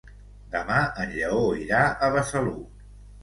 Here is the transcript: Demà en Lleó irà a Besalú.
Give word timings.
Demà 0.53 0.77
en 1.03 1.11
Lleó 1.17 1.43
irà 1.65 1.83
a 2.07 2.11
Besalú. 2.17 2.57